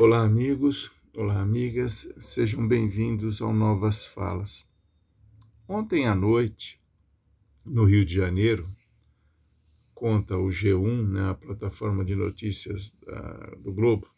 Olá, 0.00 0.24
amigos, 0.24 0.90
olá, 1.14 1.42
amigas, 1.42 2.10
sejam 2.16 2.66
bem-vindos 2.66 3.42
ao 3.42 3.52
Novas 3.52 4.06
Falas. 4.06 4.66
Ontem 5.68 6.08
à 6.08 6.14
noite, 6.14 6.80
no 7.62 7.84
Rio 7.84 8.02
de 8.02 8.14
Janeiro, 8.14 8.66
conta 9.94 10.34
o 10.34 10.48
G1, 10.48 11.08
né, 11.08 11.28
a 11.28 11.34
plataforma 11.34 12.02
de 12.06 12.16
notícias 12.16 12.90
da, 13.04 13.32
do 13.58 13.70
Globo, 13.70 14.10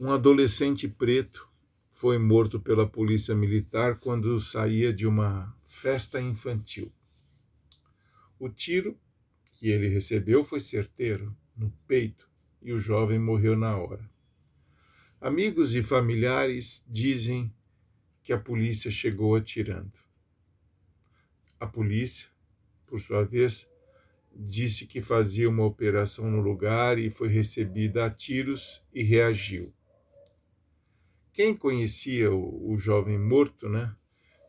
um 0.00 0.10
adolescente 0.10 0.88
preto 0.88 1.48
foi 1.92 2.18
morto 2.18 2.58
pela 2.58 2.86
polícia 2.86 3.36
militar 3.36 4.00
quando 4.00 4.40
saía 4.40 4.92
de 4.92 5.06
uma 5.06 5.56
festa 5.60 6.20
infantil. 6.20 6.92
O 8.36 8.48
tiro 8.48 8.98
que 9.52 9.68
ele 9.68 9.86
recebeu 9.86 10.44
foi 10.44 10.58
certeiro, 10.58 11.34
no 11.56 11.70
peito, 11.86 12.28
e 12.60 12.72
o 12.72 12.80
jovem 12.80 13.20
morreu 13.20 13.56
na 13.56 13.76
hora. 13.76 14.10
Amigos 15.24 15.76
e 15.76 15.84
familiares 15.84 16.84
dizem 16.88 17.54
que 18.24 18.32
a 18.32 18.38
polícia 18.38 18.90
chegou 18.90 19.36
atirando. 19.36 19.96
A 21.60 21.66
polícia, 21.68 22.28
por 22.88 22.98
sua 22.98 23.24
vez, 23.24 23.68
disse 24.34 24.84
que 24.84 25.00
fazia 25.00 25.48
uma 25.48 25.64
operação 25.64 26.28
no 26.28 26.40
lugar 26.40 26.98
e 26.98 27.08
foi 27.08 27.28
recebida 27.28 28.04
a 28.04 28.10
tiros 28.10 28.82
e 28.92 29.04
reagiu. 29.04 29.72
Quem 31.32 31.56
conhecia 31.56 32.32
o, 32.32 32.72
o 32.72 32.76
jovem 32.76 33.16
morto, 33.16 33.68
né, 33.68 33.94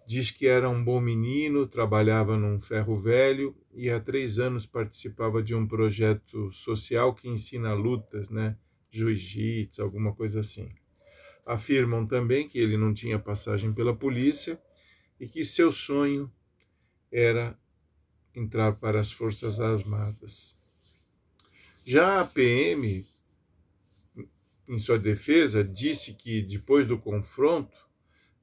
diz 0.08 0.32
que 0.32 0.48
era 0.48 0.68
um 0.68 0.84
bom 0.84 1.00
menino, 1.00 1.68
trabalhava 1.68 2.36
num 2.36 2.60
ferro 2.60 2.98
velho 2.98 3.56
e 3.76 3.92
há 3.92 4.00
três 4.00 4.40
anos 4.40 4.66
participava 4.66 5.44
de 5.44 5.54
um 5.54 5.68
projeto 5.68 6.52
social 6.52 7.14
que 7.14 7.30
ensina 7.30 7.76
lutas, 7.76 8.32
né, 8.32 8.58
jiu-jitsu, 8.94 9.82
alguma 9.82 10.14
coisa 10.14 10.42
assim. 10.42 10.70
Afirmam 11.46 12.06
também 12.06 12.48
que 12.48 12.60
ele 12.60 12.78
não 12.78 12.94
tinha 12.94 13.18
passagem 13.18 13.74
pela 13.74 13.96
polícia 13.96 14.62
e 15.20 15.28
que 15.28 15.44
seu 15.44 15.72
sonho 15.72 16.32
era 17.12 17.58
entrar 18.36 18.74
para 18.74 19.00
as 19.00 19.12
Forças 19.12 19.60
Armadas. 19.60 20.56
Já 21.86 22.22
a 22.22 22.26
PM, 22.26 23.06
em 24.70 24.78
sua 24.78 24.98
defesa, 24.98 25.64
disse 25.64 26.14
que 26.14 26.42
depois 26.42 26.88
do 26.88 26.98
confronto, 26.98 27.76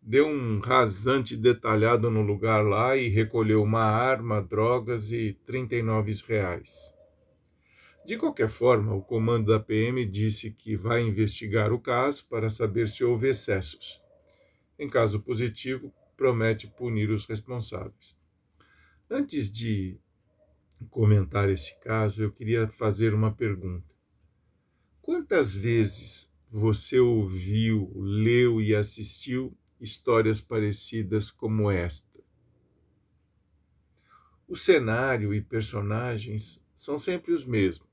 deu 0.03 0.27
um 0.27 0.59
rasante 0.59 1.37
detalhado 1.37 2.11
no 2.11 2.23
lugar 2.23 2.65
lá 2.65 2.97
e 2.97 3.09
recolheu 3.09 3.63
uma 3.63 3.85
arma, 3.85 4.43
drogas 4.43 5.13
e 5.13 5.33
39 5.47 6.25
reais. 6.27 7.00
De 8.11 8.17
qualquer 8.17 8.49
forma, 8.49 8.93
o 8.93 9.01
comando 9.01 9.53
da 9.53 9.61
PM 9.61 10.05
disse 10.05 10.51
que 10.51 10.75
vai 10.75 11.01
investigar 11.01 11.73
o 11.73 11.79
caso 11.79 12.27
para 12.27 12.51
saber 12.51 12.89
se 12.89 13.05
houve 13.05 13.29
excessos. 13.29 14.03
Em 14.77 14.89
caso 14.89 15.21
positivo, 15.21 15.95
promete 16.17 16.67
punir 16.67 17.09
os 17.11 17.25
responsáveis. 17.25 18.17
Antes 19.09 19.49
de 19.49 19.97
comentar 20.91 21.49
esse 21.49 21.79
caso, 21.79 22.21
eu 22.21 22.33
queria 22.33 22.67
fazer 22.67 23.15
uma 23.15 23.33
pergunta. 23.33 23.95
Quantas 25.01 25.55
vezes 25.55 26.29
você 26.51 26.99
ouviu, 26.99 27.93
leu 27.95 28.61
e 28.61 28.75
assistiu 28.75 29.57
histórias 29.81 30.41
parecidas 30.41 31.31
como 31.31 31.71
esta? 31.71 32.21
O 34.49 34.57
cenário 34.57 35.33
e 35.33 35.41
personagens 35.41 36.61
são 36.75 36.99
sempre 36.99 37.33
os 37.33 37.45
mesmos 37.45 37.89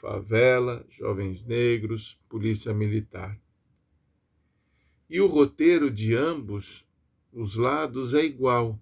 favela, 0.00 0.84
jovens 0.88 1.44
negros, 1.44 2.18
polícia 2.26 2.72
militar. 2.72 3.38
E 5.08 5.20
o 5.20 5.26
roteiro 5.26 5.90
de 5.90 6.14
ambos 6.14 6.86
os 7.32 7.56
lados 7.56 8.14
é 8.14 8.24
igual. 8.24 8.80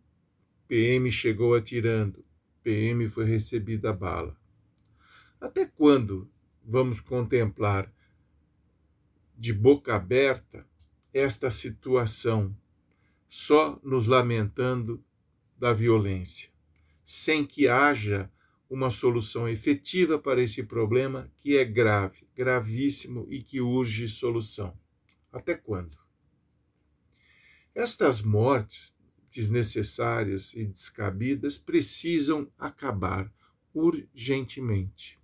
PM 0.68 1.10
chegou 1.10 1.54
atirando, 1.54 2.24
PM 2.62 3.08
foi 3.08 3.24
recebida 3.24 3.90
a 3.90 3.92
bala. 3.92 4.38
Até 5.40 5.66
quando 5.66 6.30
vamos 6.64 7.00
contemplar 7.00 7.92
de 9.36 9.52
boca 9.52 9.96
aberta 9.96 10.66
esta 11.12 11.50
situação, 11.50 12.56
só 13.28 13.80
nos 13.82 14.06
lamentando 14.06 15.02
da 15.58 15.72
violência, 15.72 16.50
sem 17.02 17.44
que 17.44 17.66
haja 17.66 18.30
uma 18.68 18.90
solução 18.90 19.48
efetiva 19.48 20.18
para 20.18 20.42
esse 20.42 20.62
problema 20.62 21.30
que 21.38 21.56
é 21.56 21.64
grave, 21.64 22.28
gravíssimo 22.34 23.26
e 23.30 23.42
que 23.42 23.60
urge 23.60 24.08
solução. 24.08 24.78
Até 25.32 25.54
quando? 25.54 25.96
Estas 27.74 28.20
mortes 28.20 28.96
desnecessárias 29.30 30.52
e 30.54 30.64
descabidas 30.64 31.56
precisam 31.56 32.50
acabar 32.58 33.32
urgentemente. 33.72 35.18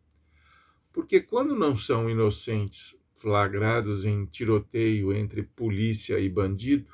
Porque 0.93 1.21
quando 1.21 1.57
não 1.57 1.77
são 1.77 2.09
inocentes 2.09 2.97
flagrados 3.15 4.05
em 4.05 4.25
tiroteio 4.27 5.13
entre 5.13 5.43
polícia 5.43 6.19
e 6.21 6.29
bandido, 6.29 6.93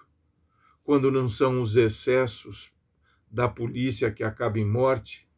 quando 0.83 1.11
não 1.11 1.29
são 1.29 1.63
os 1.63 1.77
excessos 1.77 2.73
da 3.31 3.49
polícia 3.49 4.11
que 4.11 4.25
acabam 4.25 4.63
em 4.63 4.67
morte, 4.67 5.29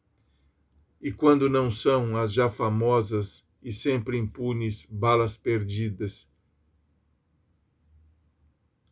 e 1.03 1.11
quando 1.11 1.49
não 1.49 1.69
são 1.69 2.15
as 2.15 2.31
já 2.31 2.49
famosas 2.49 3.45
e 3.61 3.73
sempre 3.73 4.17
impunes 4.17 4.87
balas 4.89 5.35
perdidas. 5.35 6.31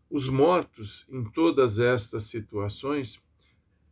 Os 0.09 0.27
mortos 0.27 1.05
em 1.07 1.23
todas 1.23 1.79
estas 1.79 2.25
situações 2.25 3.23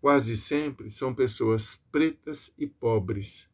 quase 0.01 0.35
sempre 0.35 0.89
são 0.89 1.15
pessoas 1.15 1.77
pretas 1.89 2.53
e 2.57 2.67
pobres, 2.67 3.49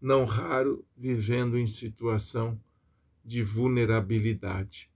não 0.00 0.24
raro 0.24 0.82
vivendo 0.96 1.58
em 1.58 1.66
situação 1.66 2.58
de 3.22 3.42
vulnerabilidade. 3.42 4.90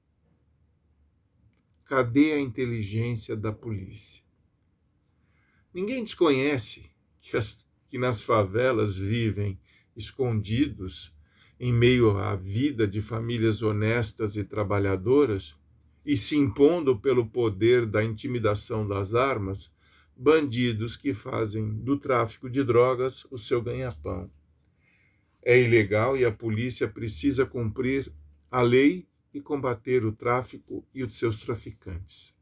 Cadê 1.85 2.33
a 2.33 2.41
inteligência 2.41 3.37
da 3.37 3.53
polícia? 3.53 4.25
Ninguém 5.75 6.03
desconhece 6.03 6.91
que 7.21 7.37
as 7.37 7.71
que 7.93 7.99
nas 7.99 8.23
favelas 8.23 8.97
vivem 8.97 9.61
escondidos 9.95 11.15
em 11.61 11.71
meio 11.71 12.17
à 12.17 12.35
vida 12.35 12.89
de 12.89 13.03
famílias 13.03 13.61
honestas 13.61 14.35
e 14.35 14.45
trabalhadoras 14.45 15.55
e 16.03 16.17
se 16.17 16.35
impondo 16.35 16.99
pelo 16.99 17.27
poder 17.27 17.85
da 17.85 18.03
intimidação 18.03 18.89
das 18.89 19.15
armas, 19.15 19.71
bandidos 20.17 20.97
que 20.97 21.13
fazem 21.13 21.69
do 21.83 21.99
tráfico 21.99 22.49
de 22.49 22.65
drogas 22.65 23.27
o 23.31 23.37
seu 23.37 23.61
ganha-pão. 23.61 24.31
É 25.43 25.61
ilegal 25.61 26.17
e 26.17 26.25
a 26.25 26.33
polícia 26.33 26.89
precisa 26.89 27.45
cumprir 27.45 28.11
a 28.51 28.63
lei 28.63 29.07
e 29.35 29.39
combater 29.39 30.03
o 30.03 30.13
tráfico 30.13 30.83
e 30.95 31.03
os 31.03 31.19
seus 31.19 31.45
traficantes. 31.45 32.35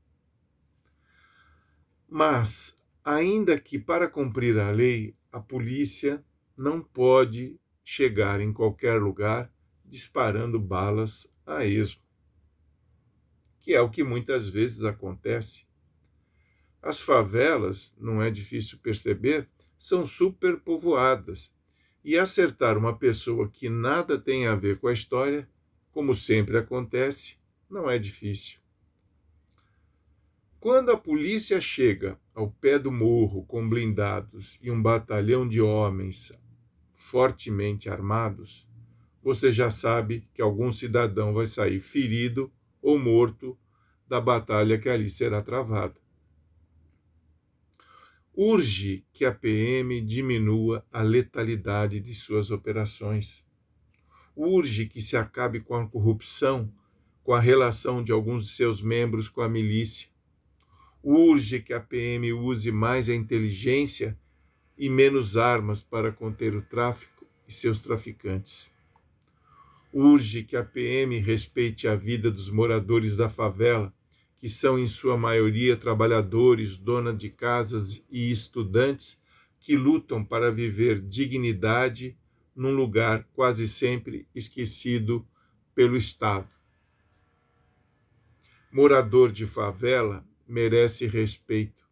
Mas 2.09 2.79
ainda 3.05 3.59
que 3.59 3.81
para 3.81 4.07
cumprir 4.07 4.57
a 4.57 4.71
lei 4.71 5.19
a 5.33 5.41
polícia 5.41 6.25
não 6.57 6.83
pode 6.83 7.59
chegar 7.85 8.41
em 8.41 8.53
qualquer 8.53 9.01
lugar 9.01 9.53
disparando 9.85 10.61
balas 10.61 11.27
a 11.45 11.65
esmo, 11.65 12.03
que 13.59 13.75
é 13.75 13.81
o 13.81 13.91
que 13.91 14.05
muitas 14.05 14.49
vezes 14.49 14.85
acontece. 14.85 15.67
As 16.83 17.01
favelas, 17.01 17.95
não 17.99 18.23
é 18.23 18.31
difícil 18.31 18.79
perceber, 18.79 19.49
são 19.77 20.07
superpovoadas, 20.07 21.53
e 22.05 22.17
acertar 22.17 22.79
uma 22.79 22.97
pessoa 22.97 23.49
que 23.49 23.69
nada 23.69 24.19
tem 24.19 24.47
a 24.47 24.55
ver 24.55 24.79
com 24.79 24.89
a 24.89 24.93
história, 24.93 25.49
como 25.93 26.15
sempre 26.15 26.57
acontece, 26.57 27.37
não 27.69 27.91
é 27.91 27.99
difícil. 27.99 28.59
Quando 30.59 30.91
a 30.91 30.97
polícia 30.97 31.61
chega 31.61 32.19
ao 32.41 32.51
pé 32.51 32.79
do 32.79 32.91
morro 32.91 33.45
com 33.45 33.69
blindados 33.69 34.59
e 34.63 34.71
um 34.71 34.81
batalhão 34.81 35.47
de 35.47 35.61
homens 35.61 36.33
fortemente 36.95 37.91
armados, 37.91 38.67
você 39.23 39.53
já 39.53 39.71
sabe 39.71 40.27
que 40.33 40.41
algum 40.41 40.73
cidadão 40.73 41.35
vai 41.35 41.47
sair 41.47 41.81
ferido 41.81 42.51
ou 42.81 42.99
morto 42.99 43.59
da 44.09 44.19
batalha 44.23 44.79
que 44.79 44.89
ali 44.89 45.11
será 45.11 45.43
travada. 45.43 46.01
Urge 48.35 49.05
que 49.13 49.27
a 49.27 49.35
PM 49.35 50.01
diminua 50.01 50.83
a 50.91 51.03
letalidade 51.03 52.01
de 52.01 52.15
suas 52.15 52.51
operações. 52.51 53.45
Urge 54.35 54.87
que 54.87 55.03
se 55.03 55.15
acabe 55.15 55.61
com 55.61 55.75
a 55.75 55.87
corrupção, 55.87 56.73
com 57.23 57.35
a 57.35 57.41
relação 57.41 58.03
de 58.03 58.13
alguns 58.13 58.45
de 58.45 58.49
seus 58.49 58.81
membros 58.81 59.29
com 59.29 59.43
a 59.43 59.49
milícia 59.49 60.09
urge 61.03 61.61
que 61.61 61.73
a 61.73 61.81
PM 61.81 62.33
use 62.33 62.71
mais 62.71 63.09
a 63.09 63.15
inteligência 63.15 64.19
e 64.77 64.89
menos 64.89 65.37
armas 65.37 65.81
para 65.81 66.13
conter 66.13 66.55
o 66.55 66.63
tráfico 66.63 67.27
e 67.49 67.53
seus 67.53 67.83
traficantes. 67.83 68.71
urge 69.93 70.45
que 70.45 70.57
a 70.57 70.65
PM 70.65 71.19
respeite 71.19 71.89
a 71.89 71.97
vida 71.97 72.31
dos 72.31 72.49
moradores 72.49 73.17
da 73.17 73.29
favela, 73.29 73.93
que 74.37 74.49
são 74.49 74.79
em 74.79 74.87
sua 74.87 75.17
maioria 75.17 75.77
trabalhadores, 75.77 76.77
donas 76.77 77.19
de 77.19 77.29
casas 77.29 78.05
e 78.11 78.31
estudantes 78.31 79.21
que 79.59 79.77
lutam 79.77 80.25
para 80.25 80.53
viver 80.53 81.01
dignidade 81.01 82.17
num 82.55 82.75
lugar 82.75 83.27
quase 83.35 83.67
sempre 83.67 84.27
esquecido 84.35 85.27
pelo 85.75 85.97
Estado. 85.97 86.49
Morador 88.73 89.33
de 89.33 89.45
favela 89.45 90.25
merece 90.51 91.07
respeito 91.07 91.89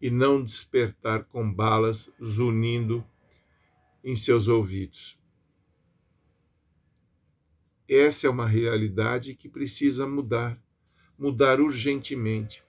e 0.00 0.10
não 0.10 0.42
despertar 0.42 1.24
com 1.24 1.50
balas 1.50 2.12
zunindo 2.22 3.04
em 4.04 4.14
seus 4.14 4.48
ouvidos. 4.48 5.18
Essa 7.88 8.26
é 8.26 8.30
uma 8.30 8.46
realidade 8.46 9.34
que 9.34 9.48
precisa 9.48 10.06
mudar, 10.06 10.60
mudar 11.18 11.60
urgentemente. 11.60 12.62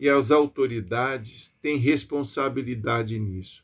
E 0.00 0.08
as 0.08 0.30
autoridades 0.30 1.50
têm 1.60 1.76
responsabilidade 1.76 3.18
nisso. 3.18 3.62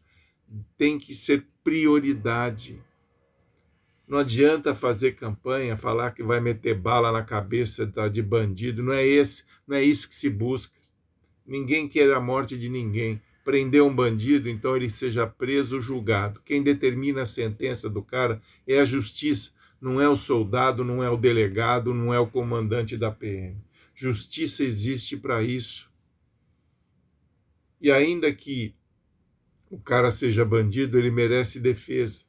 Tem 0.76 0.98
que 0.98 1.14
ser 1.14 1.46
prioridade. 1.64 2.80
Não 4.06 4.18
adianta 4.18 4.74
fazer 4.74 5.12
campanha, 5.12 5.76
falar 5.76 6.12
que 6.12 6.22
vai 6.22 6.40
meter 6.40 6.74
bala 6.74 7.10
na 7.10 7.22
cabeça 7.22 7.86
de 8.10 8.22
bandido. 8.22 8.82
Não 8.82 8.92
é 8.92 9.04
esse, 9.04 9.44
não 9.66 9.76
é 9.76 9.82
isso 9.82 10.08
que 10.08 10.14
se 10.14 10.30
busca. 10.30 10.77
Ninguém 11.48 11.88
quer 11.88 12.12
a 12.12 12.20
morte 12.20 12.56
de 12.56 12.68
ninguém. 12.68 13.20
Prender 13.42 13.82
um 13.82 13.94
bandido, 13.94 14.48
então 14.48 14.76
ele 14.76 14.88
seja 14.88 15.26
preso, 15.26 15.80
julgado. 15.80 16.40
Quem 16.44 16.62
determina 16.62 17.22
a 17.22 17.26
sentença 17.26 17.90
do 17.90 18.02
cara 18.02 18.40
é 18.66 18.78
a 18.78 18.84
justiça 18.84 19.52
não 19.80 20.00
é 20.00 20.08
o 20.08 20.16
soldado, 20.16 20.84
não 20.84 21.02
é 21.02 21.10
o 21.10 21.16
delegado, 21.16 21.94
não 21.94 22.12
é 22.12 22.18
o 22.18 22.26
comandante 22.26 22.96
da 22.96 23.10
PM. 23.10 23.56
Justiça 23.94 24.64
existe 24.64 25.16
para 25.16 25.42
isso. 25.42 25.88
E 27.80 27.90
ainda 27.90 28.32
que 28.32 28.74
o 29.70 29.78
cara 29.78 30.10
seja 30.10 30.44
bandido, 30.44 30.98
ele 30.98 31.10
merece 31.10 31.60
defesa. 31.60 32.24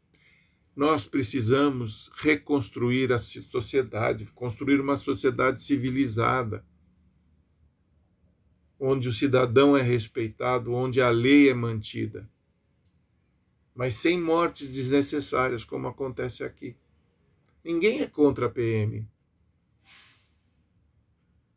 Nós 0.76 1.06
precisamos 1.06 2.10
reconstruir 2.18 3.12
a 3.12 3.18
sociedade, 3.18 4.26
construir 4.34 4.80
uma 4.80 4.96
sociedade 4.96 5.62
civilizada, 5.62 6.64
onde 8.80 9.10
o 9.10 9.14
cidadão 9.14 9.76
é 9.76 9.82
respeitado, 9.82 10.74
onde 10.74 11.02
a 11.02 11.10
lei 11.10 11.50
é 11.50 11.54
mantida, 11.54 12.30
mas 13.76 13.96
sem 13.96 14.20
mortes 14.20 14.70
desnecessárias, 14.70 15.64
como 15.64 15.88
acontece 15.88 16.44
aqui. 16.44 16.76
Ninguém 17.64 18.02
é 18.02 18.08
contra 18.08 18.46
a 18.46 18.50
PM. 18.50 19.08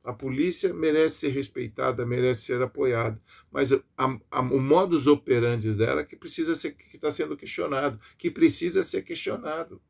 A 0.05 0.13
polícia 0.13 0.75
merece 0.75 1.17
ser 1.17 1.29
respeitada, 1.29 2.05
merece 2.05 2.43
ser 2.43 2.61
apoiada, 2.61 3.23
mas 3.53 3.73
a, 3.73 3.81
a, 3.97 4.41
o 4.41 4.61
modus 4.61 5.07
operandi 5.07 5.73
dela 5.73 6.05
que 6.05 6.17
precisa 6.17 6.57
ser 6.57 6.73
que 6.73 6.97
está 6.97 7.11
sendo 7.11 7.37
questionado, 7.37 8.01
que 8.19 8.29
precisa 8.29 8.83
ser 8.83 9.03
questionado. 9.03 9.81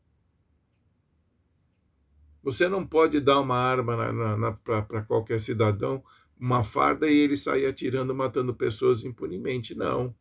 Você 2.43 2.69
não 2.69 2.87
pode 2.87 3.21
dar 3.21 3.41
uma 3.41 3.57
arma 3.57 4.59
para 4.65 5.03
qualquer 5.03 5.41
cidadão, 5.41 6.05
uma 6.43 6.65
farda 6.65 7.09
e 7.09 7.17
ele 7.17 7.37
sair 7.37 7.67
atirando, 7.67 8.13
matando 8.13 8.53
pessoas 8.53 9.05
impunemente. 9.05 9.77
Não. 9.77 10.13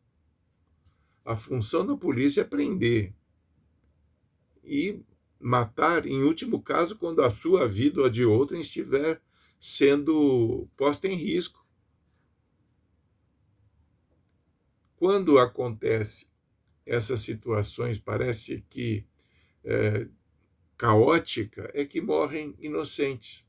A 1.24 1.34
função 1.34 1.84
da 1.84 1.96
polícia 1.96 2.42
é 2.42 2.44
prender 2.44 3.12
e 4.62 5.02
matar, 5.40 6.06
em 6.06 6.22
último 6.22 6.62
caso, 6.62 6.96
quando 6.96 7.22
a 7.22 7.30
sua 7.30 7.66
vida 7.66 7.98
ou 7.98 8.06
a 8.06 8.08
de 8.08 8.24
outrem 8.24 8.60
estiver 8.60 9.20
sendo 9.58 10.68
posta 10.76 11.08
em 11.08 11.16
risco. 11.16 11.66
Quando 14.94 15.40
acontece 15.40 16.30
essas 16.86 17.22
situações, 17.22 17.98
parece 17.98 18.64
que 18.70 19.04
é, 19.64 20.06
caótica, 20.76 21.68
é 21.74 21.84
que 21.84 22.00
morrem 22.00 22.54
inocentes. 22.60 23.44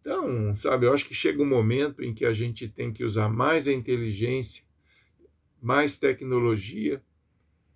Então, 0.00 0.54
sabe, 0.56 0.86
eu 0.86 0.92
acho 0.92 1.04
que 1.04 1.14
chega 1.14 1.42
um 1.42 1.46
momento 1.46 2.02
em 2.02 2.14
que 2.14 2.24
a 2.24 2.32
gente 2.32 2.68
tem 2.68 2.92
que 2.92 3.04
usar 3.04 3.28
mais 3.28 3.68
a 3.68 3.72
inteligência, 3.72 4.64
mais 5.60 5.98
tecnologia, 5.98 7.02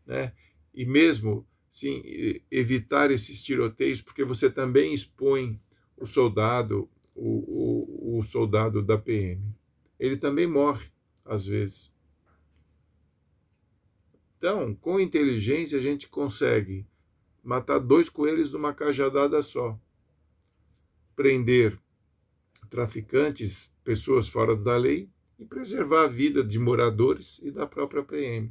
né? 0.07 0.33
E 0.75 0.85
mesmo 0.87 1.47
sim, 1.71 2.03
evitar 2.51 3.11
esses 3.11 3.43
tiroteios, 3.43 4.01
porque 4.01 4.25
você 4.25 4.51
também 4.51 4.95
expõe 4.95 5.59
o 5.97 6.07
soldado, 6.07 6.89
o, 7.15 8.17
o, 8.17 8.19
o 8.19 8.23
soldado 8.23 8.83
da 8.83 8.99
PM. 8.99 9.43
Ele 9.99 10.17
também 10.17 10.47
morre, 10.47 10.87
às 11.25 11.47
vezes. 11.47 11.93
Então, 14.37 14.75
com 14.75 14.99
inteligência, 15.01 15.79
a 15.79 15.81
gente 15.83 16.09
consegue 16.09 16.87
matar 17.43 17.79
dois 17.79 18.09
coelhos 18.09 18.53
numa 18.53 18.75
cajadada 18.75 19.41
só. 19.41 19.79
Prender 21.15 21.79
traficantes, 22.73 23.71
pessoas 23.85 24.29
fora 24.29 24.57
da 24.57 24.79
lei 24.79 25.07
e 25.39 25.45
preservar 25.45 26.05
a 26.05 26.09
vida 26.09 26.43
de 26.43 26.59
moradores 26.59 27.39
e 27.43 27.51
da 27.51 27.67
própria 27.67 28.03
PM. 28.03 28.51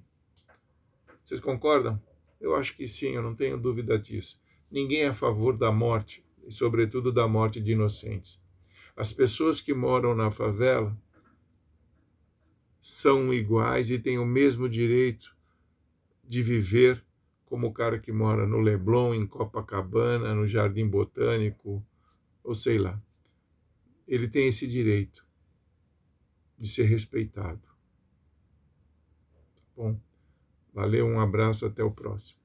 Vocês 1.25 1.39
concordam? 1.39 1.99
Eu 2.39 2.55
acho 2.55 2.75
que 2.75 2.87
sim, 2.87 3.15
eu 3.15 3.23
não 3.23 3.33
tenho 3.33 3.59
dúvida 3.59 3.97
disso. 3.97 4.39
Ninguém 4.71 5.01
é 5.01 5.07
a 5.07 5.13
favor 5.13 5.57
da 5.57 5.71
morte, 5.71 6.23
e 6.43 6.51
sobretudo 6.51 7.11
da 7.11 7.27
morte 7.27 7.59
de 7.59 7.71
inocentes. 7.71 8.39
As 8.95 9.11
pessoas 9.11 9.59
que 9.59 9.73
moram 9.73 10.13
na 10.13 10.29
favela 10.29 10.95
são 12.79 13.33
iguais 13.33 13.89
e 13.89 13.97
têm 13.97 14.19
o 14.19 14.25
mesmo 14.25 14.69
direito 14.69 15.35
de 16.23 16.43
viver 16.43 17.03
como 17.45 17.67
o 17.67 17.73
cara 17.73 17.97
que 17.97 18.11
mora 18.11 18.45
no 18.45 18.59
Leblon, 18.59 19.15
em 19.15 19.25
Copacabana, 19.25 20.35
no 20.35 20.45
Jardim 20.45 20.87
Botânico, 20.87 21.83
ou 22.43 22.53
sei 22.53 22.77
lá. 22.77 23.01
Ele 24.11 24.27
tem 24.27 24.49
esse 24.49 24.67
direito 24.67 25.25
de 26.59 26.67
ser 26.67 26.83
respeitado. 26.83 27.61
Bom. 29.73 29.97
Valeu, 30.73 31.07
um 31.07 31.21
abraço, 31.21 31.65
até 31.65 31.81
o 31.81 31.89
próximo. 31.89 32.40